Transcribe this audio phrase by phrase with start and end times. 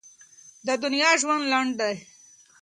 [0.65, 1.95] د دنیا ژوند لنډ دی.